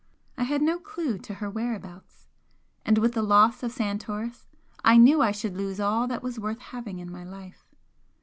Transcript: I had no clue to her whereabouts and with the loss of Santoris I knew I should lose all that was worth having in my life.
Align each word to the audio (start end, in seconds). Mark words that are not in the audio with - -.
I 0.35 0.45
had 0.45 0.63
no 0.63 0.79
clue 0.79 1.19
to 1.19 1.35
her 1.35 1.47
whereabouts 1.47 2.25
and 2.83 2.97
with 2.97 3.13
the 3.13 3.21
loss 3.21 3.61
of 3.61 3.71
Santoris 3.71 4.47
I 4.83 4.97
knew 4.97 5.21
I 5.21 5.31
should 5.31 5.55
lose 5.55 5.79
all 5.79 6.07
that 6.07 6.23
was 6.23 6.39
worth 6.39 6.59
having 6.59 6.97
in 6.97 7.11
my 7.11 7.23
life. 7.23 7.67